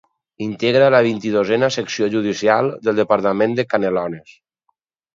Integra 0.45 0.87
la 0.95 1.01
vint-i-dosena 1.07 1.71
Secció 1.77 2.09
Judicial 2.15 2.73
del 2.89 3.01
departament 3.05 3.57
de 3.61 3.71
Canelones. 3.75 4.39